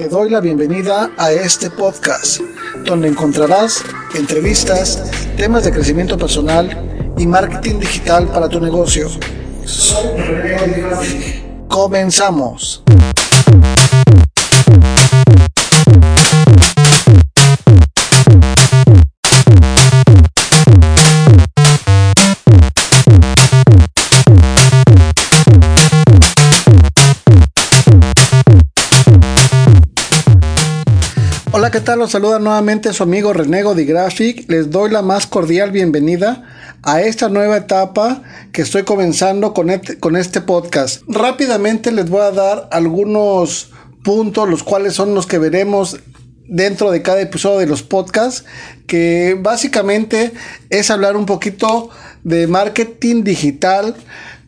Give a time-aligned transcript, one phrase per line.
[0.00, 2.40] Te doy la bienvenida a este podcast,
[2.86, 5.04] donde encontrarás entrevistas,
[5.36, 9.10] temas de crecimiento personal y marketing digital para tu negocio.
[11.68, 12.82] Comenzamos.
[31.72, 32.00] ¿Qué tal?
[32.00, 34.50] Los saluda nuevamente su amigo Renego de Graphic.
[34.50, 36.42] Les doy la más cordial bienvenida
[36.82, 41.02] a esta nueva etapa que estoy comenzando con este, con este podcast.
[41.06, 43.70] Rápidamente les voy a dar algunos
[44.02, 46.00] puntos, los cuales son los que veremos
[46.48, 48.44] dentro de cada episodio de los podcasts,
[48.88, 50.32] que básicamente
[50.70, 51.90] es hablar un poquito
[52.24, 53.94] de marketing digital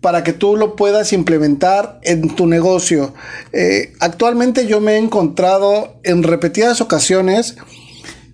[0.00, 3.14] para que tú lo puedas implementar en tu negocio.
[3.52, 7.56] Eh, actualmente yo me he encontrado en repetidas ocasiones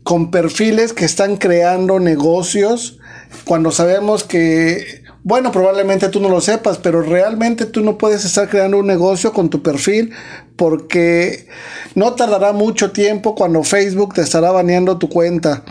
[0.03, 2.99] con perfiles que están creando negocios
[3.45, 8.49] cuando sabemos que, bueno, probablemente tú no lo sepas, pero realmente tú no puedes estar
[8.49, 10.13] creando un negocio con tu perfil
[10.57, 11.49] porque
[11.95, 15.65] no tardará mucho tiempo cuando Facebook te estará baneando tu cuenta.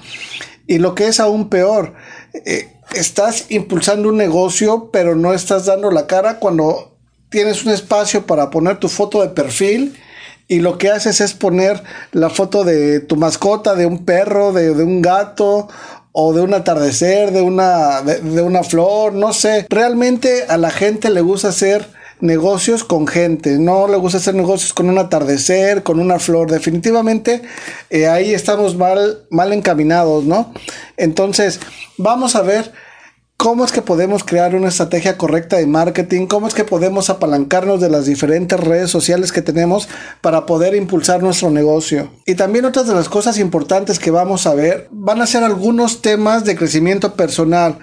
[0.66, 1.94] Y lo que es aún peor,
[2.34, 6.96] eh, estás impulsando un negocio, pero no estás dando la cara cuando
[7.30, 9.96] tienes un espacio para poner tu foto de perfil
[10.48, 14.72] y lo que haces es poner la foto de tu mascota, de un perro, de,
[14.72, 15.68] un gato
[16.12, 19.66] o de un atardecer, de una, de una flor, no sé.
[19.70, 21.88] Realmente a la gente le gusta hacer
[22.24, 26.50] negocios con gente, no le gusta hacer negocios con un atardecer, con una flor.
[26.50, 27.42] Definitivamente
[27.90, 30.54] eh, ahí estamos mal, mal encaminados, ¿no?
[30.96, 31.60] Entonces,
[31.98, 32.72] vamos a ver
[33.36, 37.82] cómo es que podemos crear una estrategia correcta de marketing, cómo es que podemos apalancarnos
[37.82, 39.90] de las diferentes redes sociales que tenemos
[40.22, 42.10] para poder impulsar nuestro negocio.
[42.26, 46.02] Y también otras de las cosas importantes que vamos a ver van a ser algunos
[46.02, 47.80] temas de crecimiento personal.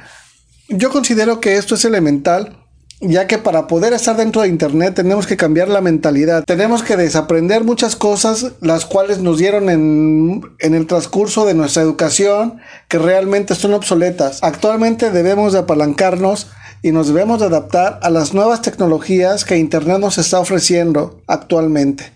[0.70, 2.59] Yo considero que esto es elemental
[3.00, 6.96] ya que para poder estar dentro de Internet tenemos que cambiar la mentalidad, tenemos que
[6.96, 13.54] desaprender muchas cosas las cuales nos dieron en, el transcurso de nuestra educación que realmente
[13.54, 14.40] son obsoletas.
[14.42, 16.48] Actualmente debemos de apalancarnos
[16.82, 22.12] y nos debemos de adaptar a las nuevas tecnologías que Internet nos está ofreciendo actualmente.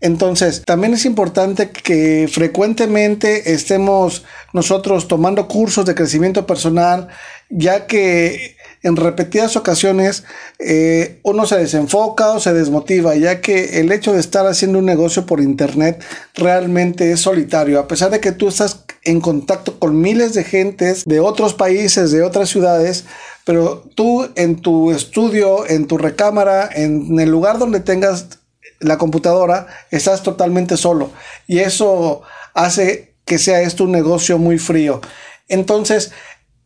[0.00, 7.08] Entonces, también es importante que frecuentemente estemos nosotros tomando cursos de crecimiento personal,
[7.50, 10.24] ya que en repetidas ocasiones
[10.58, 14.86] eh, uno se desenfoca o se desmotiva, ya que el hecho de estar haciendo un
[14.86, 16.02] negocio por internet
[16.34, 17.78] realmente es solitario.
[17.78, 22.10] A pesar de que tú estás en contacto con miles de gentes de otros países,
[22.10, 23.04] de otras ciudades,
[23.44, 28.38] pero tú en tu estudio, en tu recámara, en el lugar donde tengas
[28.78, 31.10] la computadora, estás totalmente solo.
[31.46, 32.22] Y eso
[32.54, 35.00] hace que sea esto un negocio muy frío.
[35.48, 36.12] Entonces,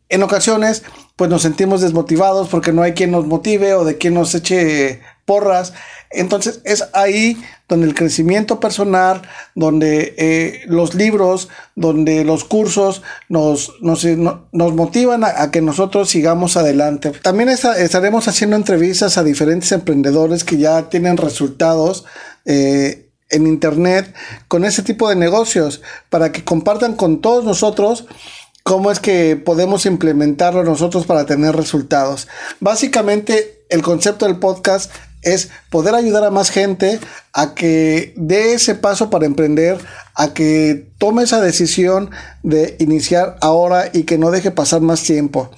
[0.09, 0.83] en ocasiones
[1.15, 5.01] pues nos sentimos desmotivados porque no hay quien nos motive o de quien nos eche
[5.25, 5.73] porras.
[6.11, 9.21] Entonces es ahí donde el crecimiento personal,
[9.55, 14.03] donde eh, los libros, donde los cursos nos, nos,
[14.51, 17.11] motivan a, que nosotros sigamos adelante.
[17.21, 22.05] También estaremos haciendo entrevistas a diferentes emprendedores que ya tienen resultados.
[22.45, 23.01] Eh,
[23.31, 24.13] en internet
[24.47, 28.05] con ese tipo de negocios para que compartan con todos nosotros
[28.65, 32.27] cómo es que podemos implementarlo nosotros para tener resultados.
[32.59, 36.99] Básicamente, el concepto del podcast es poder ayudar a más gente
[37.31, 39.77] a que dé ese paso para emprender,
[40.15, 42.09] a que tome esa decisión
[42.41, 45.51] de iniciar ahora y que no deje pasar más tiempo.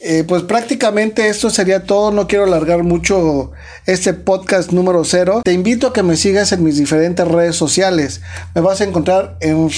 [0.00, 2.10] Eh, pues prácticamente esto sería todo.
[2.10, 3.52] No quiero alargar mucho
[3.86, 5.40] este podcast número cero.
[5.42, 8.20] Te invito a que me sigas en mis diferentes redes sociales.
[8.54, 9.70] Me vas a encontrar en,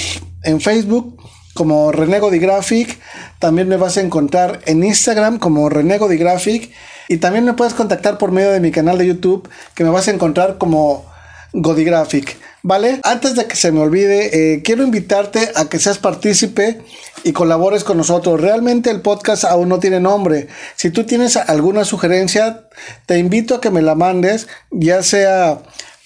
[0.43, 1.17] en Facebook
[1.55, 2.99] como Renego de Graphic.
[3.39, 6.71] También me vas a encontrar en Instagram como Renego de Graphic.
[7.09, 10.09] Y también me puedes contactar por medio de mi canal de YouTube que me vas
[10.09, 11.05] a encontrar como
[11.53, 12.37] Godigraphic.
[12.67, 13.01] ¿Vale?
[13.03, 16.81] Antes de que se me olvide, eh, quiero invitarte a que seas partícipe
[17.23, 18.41] y colabores con nosotros.
[18.41, 20.49] Realmente el podcast aún no tiene nombre.
[20.75, 22.65] Si tú tienes alguna sugerencia,
[23.05, 25.59] te invito a que me la mandes, ya sea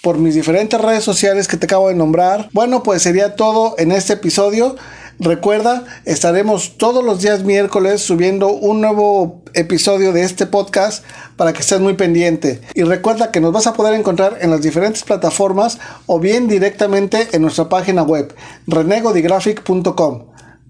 [0.03, 2.49] por mis diferentes redes sociales que te acabo de nombrar.
[2.53, 4.75] Bueno, pues sería todo en este episodio.
[5.20, 11.05] Recuerda, estaremos todos los días miércoles subiendo un nuevo episodio de este podcast
[11.37, 12.61] para que estés muy pendiente.
[12.75, 17.29] Y recuerda que nos vas a poder encontrar en las diferentes plataformas o bien directamente
[17.32, 18.32] en nuestra página web
[18.69, 20.26] renegodigraphic.com.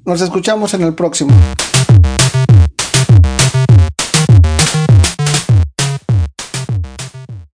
[0.07, 1.31] Nos escuchamos en el próximo.